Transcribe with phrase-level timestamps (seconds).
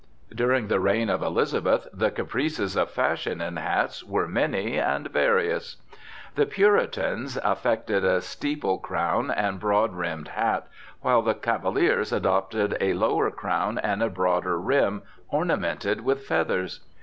[0.33, 5.75] During the reign of Elizabeth the caprices of fashion in hats were many and various.
[6.33, 10.67] The Puritans affected a steeple crown and broad brimmed hat,
[11.01, 16.79] while the Cavaliers adopted a lower crown and a broader brim ornamented with feathers.